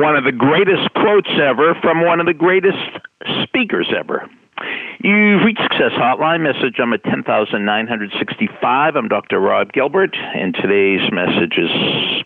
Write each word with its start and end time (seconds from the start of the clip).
one 0.00 0.16
of 0.16 0.24
the 0.24 0.32
greatest 0.32 0.92
quotes 0.94 1.30
ever 1.40 1.74
from 1.80 2.04
one 2.04 2.20
of 2.20 2.26
the 2.26 2.34
greatest 2.34 2.78
speakers 3.44 3.92
ever. 3.96 4.28
You've 5.02 5.42
reached 5.44 5.62
Success 5.62 5.92
Hotline. 5.92 6.42
Message 6.42 6.76
I'm 6.78 6.92
at 6.92 7.04
10,965. 7.04 8.96
I'm 8.96 9.08
Dr. 9.08 9.40
Rob 9.40 9.72
Gilbert, 9.72 10.16
and 10.16 10.54
today's 10.54 11.12
message 11.12 11.58
is 11.58 11.70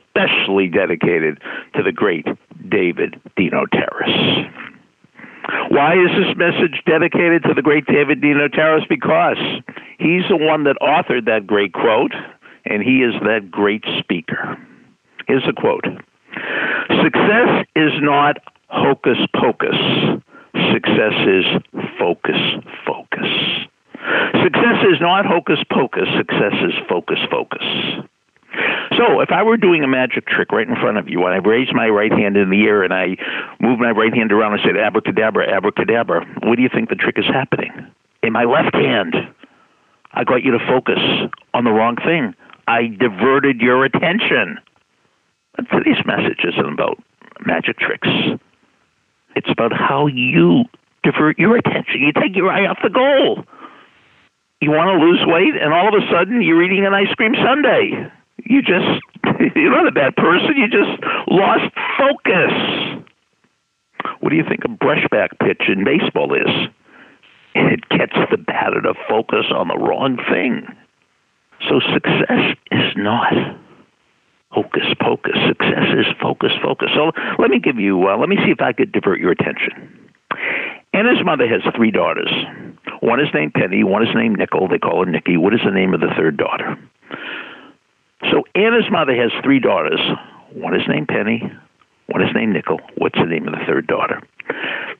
specially 0.04 0.68
dedicated 0.68 1.40
to 1.74 1.82
the 1.82 1.92
great 1.92 2.26
David 2.68 3.20
DeNotaris. 3.36 4.50
Why 5.70 5.94
is 5.94 6.10
this 6.16 6.36
message 6.36 6.82
dedicated 6.86 7.42
to 7.44 7.54
the 7.54 7.62
great 7.62 7.86
David 7.86 8.20
DeNotaris? 8.20 8.88
Because 8.88 9.38
he's 9.98 10.22
the 10.28 10.36
one 10.36 10.64
that 10.64 10.76
authored 10.80 11.26
that 11.26 11.46
great 11.46 11.72
quote, 11.72 12.12
and 12.64 12.82
he 12.82 13.02
is 13.02 13.14
that 13.22 13.50
great 13.50 13.84
speaker. 13.98 14.56
Here's 15.26 15.46
a 15.48 15.52
quote 15.52 15.84
Success 17.02 17.66
is 17.76 17.92
not 18.00 18.36
hocus 18.68 19.18
pocus. 19.34 19.76
Success 20.72 21.14
is 21.26 21.44
focus, 21.98 22.40
focus. 22.86 23.26
Success 24.42 24.78
is 24.92 25.00
not 25.00 25.26
hocus 25.26 25.58
pocus. 25.70 26.08
Success 26.16 26.54
is 26.62 26.74
focus, 26.88 27.18
focus. 27.30 27.62
So, 28.96 29.20
if 29.20 29.30
I 29.30 29.42
were 29.42 29.56
doing 29.56 29.84
a 29.84 29.88
magic 29.88 30.26
trick 30.26 30.50
right 30.50 30.68
in 30.68 30.74
front 30.76 30.98
of 30.98 31.08
you, 31.08 31.24
and 31.24 31.32
I 31.32 31.36
raise 31.36 31.68
my 31.72 31.88
right 31.88 32.10
hand 32.10 32.36
in 32.36 32.50
the 32.50 32.64
air 32.64 32.82
and 32.82 32.92
I 32.92 33.16
move 33.60 33.78
my 33.78 33.90
right 33.90 34.12
hand 34.12 34.32
around 34.32 34.54
and 34.54 34.62
say 34.64 34.78
abracadabra, 34.78 35.48
abracadabra, 35.48 36.26
what 36.42 36.56
do 36.56 36.62
you 36.62 36.68
think 36.68 36.88
the 36.88 36.96
trick 36.96 37.16
is 37.18 37.26
happening? 37.26 37.70
In 38.22 38.32
my 38.32 38.44
left 38.44 38.74
hand, 38.74 39.14
I 40.12 40.24
got 40.24 40.42
you 40.42 40.50
to 40.52 40.58
focus 40.66 40.98
on 41.54 41.64
the 41.64 41.70
wrong 41.70 41.96
thing. 41.96 42.34
I 42.66 42.88
diverted 42.88 43.60
your 43.60 43.84
attention. 43.84 44.58
But 45.60 45.76
today's 45.76 46.02
message 46.06 46.40
isn't 46.44 46.72
about 46.72 47.02
magic 47.44 47.78
tricks. 47.78 48.08
It's 49.36 49.50
about 49.50 49.72
how 49.74 50.06
you 50.06 50.64
divert 51.02 51.38
your 51.38 51.56
attention. 51.56 52.00
You 52.00 52.12
take 52.12 52.34
your 52.34 52.50
eye 52.50 52.66
off 52.66 52.78
the 52.82 52.88
goal. 52.88 53.44
You 54.62 54.70
want 54.70 54.88
to 54.88 55.04
lose 55.04 55.20
weight, 55.26 55.60
and 55.60 55.74
all 55.74 55.88
of 55.88 56.02
a 56.02 56.06
sudden 56.10 56.40
you're 56.40 56.62
eating 56.62 56.86
an 56.86 56.94
ice 56.94 57.12
cream 57.14 57.34
sundae. 57.34 58.08
You 58.44 58.62
just, 58.62 58.88
you're 59.54 59.70
not 59.70 59.86
a 59.86 59.92
bad 59.92 60.16
person. 60.16 60.56
You 60.56 60.68
just 60.68 61.02
lost 61.28 61.68
focus. 61.98 63.04
What 64.20 64.30
do 64.30 64.36
you 64.36 64.44
think 64.48 64.64
a 64.64 64.68
brushback 64.68 65.38
pitch 65.40 65.68
in 65.68 65.84
baseball 65.84 66.32
is? 66.32 66.70
It 67.54 67.86
gets 67.90 68.14
the 68.30 68.38
batter 68.38 68.80
to 68.80 68.94
focus 69.10 69.46
on 69.54 69.68
the 69.68 69.76
wrong 69.76 70.16
thing. 70.30 70.66
So 71.68 71.80
success 71.92 72.56
is 72.70 72.92
not 72.96 73.59
hocus 74.50 74.86
pocus. 75.00 75.36
Success 75.48 75.86
is 75.96 76.06
focus, 76.20 76.52
focus. 76.62 76.90
So 76.94 77.12
let 77.38 77.50
me 77.50 77.58
give 77.58 77.78
you, 77.78 78.08
uh, 78.08 78.18
let 78.18 78.28
me 78.28 78.36
see 78.44 78.50
if 78.50 78.60
I 78.60 78.72
could 78.72 78.92
divert 78.92 79.20
your 79.20 79.30
attention. 79.30 80.10
Anna's 80.92 81.24
mother 81.24 81.46
has 81.48 81.62
three 81.76 81.90
daughters. 81.90 82.30
One 83.00 83.20
is 83.20 83.28
named 83.32 83.54
Penny, 83.54 83.84
one 83.84 84.02
is 84.02 84.14
named 84.14 84.38
Nickel. 84.38 84.68
They 84.68 84.78
call 84.78 85.04
her 85.04 85.10
Nikki. 85.10 85.36
What 85.36 85.54
is 85.54 85.60
the 85.64 85.70
name 85.70 85.94
of 85.94 86.00
the 86.00 86.12
third 86.16 86.36
daughter? 86.36 86.76
So 88.30 88.44
Anna's 88.54 88.90
mother 88.90 89.14
has 89.14 89.30
three 89.42 89.60
daughters. 89.60 90.00
One 90.52 90.74
is 90.74 90.82
named 90.88 91.08
Penny, 91.08 91.42
one 92.06 92.22
is 92.22 92.34
named 92.34 92.52
Nickel. 92.52 92.80
What's 92.98 93.18
the 93.18 93.26
name 93.26 93.46
of 93.46 93.54
the 93.54 93.64
third 93.66 93.86
daughter? 93.86 94.20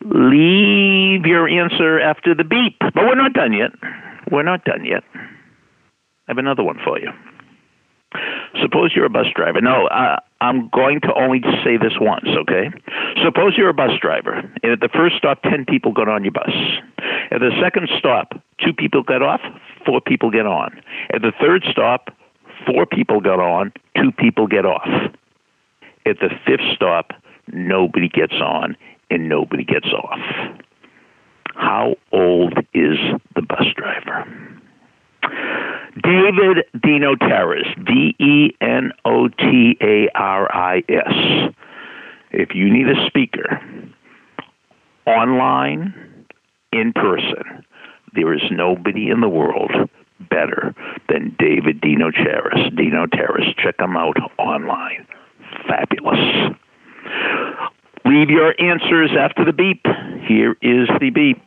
Leave 0.05 1.27
your 1.27 1.49
answer 1.49 2.01
after 2.01 2.35
the 2.35 2.45
beep. 2.45 2.77
But 2.79 3.05
we're 3.05 3.17
not 3.17 3.33
done 3.33 3.53
yet. 3.53 3.73
We're 4.31 4.45
not 4.45 4.65
done 4.65 4.85
yet. 4.85 5.03
I 5.15 6.29
have 6.29 6.39
another 6.39 6.63
one 6.63 6.79
for 6.85 6.99
you. 6.99 7.11
Suppose 8.61 8.93
you're 8.95 9.05
a 9.05 9.11
bus 9.11 9.27
driver. 9.35 9.61
No, 9.61 9.89
I'm 10.41 10.69
going 10.71 11.01
to 11.03 11.15
only 11.15 11.41
say 11.65 11.77
this 11.77 11.93
once, 12.01 12.27
okay? 12.27 12.71
Suppose 13.23 13.55
you're 13.57 13.69
a 13.69 13.75
bus 13.75 13.93
driver, 14.01 14.39
and 14.63 14.73
at 14.73 14.81
the 14.81 14.89
first 14.89 15.17
stop, 15.17 15.43
10 15.43 15.67
people 15.67 15.93
got 15.93 16.09
on 16.09 16.25
your 16.25 16.33
bus. 16.33 16.51
At 17.31 17.41
the 17.41 17.51
second 17.63 17.89
stop, 17.99 18.33
two 18.65 18.73
people 18.73 19.03
get 19.03 19.23
off, 19.23 19.41
four 19.87 20.01
people 20.01 20.31
get 20.31 20.47
on. 20.47 20.81
At 21.13 21.23
the 21.23 21.33
third 21.41 21.65
stop, 21.71 22.11
four 22.67 22.87
people 22.87 23.21
got 23.21 23.39
on, 23.39 23.73
two 23.97 24.13
people 24.13 24.47
get 24.47 24.67
off. 24.67 24.89
At 26.07 26.19
the 26.21 26.31
fifth 26.47 26.67
stop, 26.75 27.13
nobody 27.53 28.09
gets 28.09 28.35
on 28.35 28.77
and 29.11 29.29
nobody 29.29 29.65
gets 29.65 29.89
off. 29.89 30.19
How 31.55 31.97
old 32.13 32.55
is 32.75 32.99
the 33.35 33.43
bus 33.43 33.67
driver? 33.77 33.90
David 36.11 36.65
DeNotaris, 36.77 37.87
D 37.87 38.17
E 38.19 38.57
N 38.61 38.91
O 39.05 39.29
T 39.29 39.77
A 39.81 40.09
R 40.17 40.53
I 40.53 40.83
S. 40.89 41.53
If 42.33 42.53
you 42.53 42.69
need 42.73 42.89
a 42.89 43.07
speaker, 43.07 43.61
online, 45.07 46.27
in 46.73 46.93
person, 46.93 47.65
there 48.15 48.35
is 48.35 48.43
nobody 48.51 49.09
in 49.09 49.21
the 49.21 49.29
world 49.29 49.71
better 50.29 50.75
than 51.09 51.37
David. 51.39 51.81
DeNotaris, 51.81 53.57
check 53.63 53.79
him 53.79 53.97
out 53.97 54.17
online. 54.39 55.07
Fabulous. 55.69 56.57
Leave 58.05 58.31
your 58.31 58.61
answers 58.61 59.11
after 59.17 59.45
the 59.45 59.53
beep. 59.53 59.87
Here 60.27 60.57
is 60.61 60.89
the 60.99 61.11
beep. 61.11 61.47